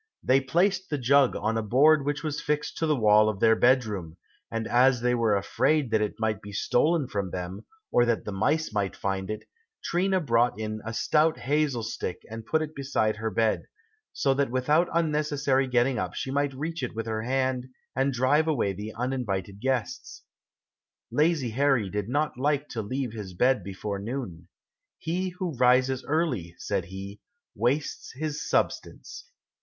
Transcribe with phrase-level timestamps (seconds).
[0.23, 3.55] They placed the jug on a board which was fixed to the wall of their
[3.55, 4.17] bed room,
[4.49, 8.31] and as they were afraid that it might be stolen from them, or that the
[8.31, 9.43] mice might find it,
[9.83, 13.67] Trina brought in a stout hazel stick and put it beside her bed,
[14.11, 18.47] so that without unnecessary getting up she might reach it with her hand, and drive
[18.47, 20.23] away the uninvited guests.
[21.11, 24.47] Lazy Harry did not like to leave his bed before noon.
[24.97, 27.21] "He who rises early," said he,
[27.55, 29.27] "wastes his substance."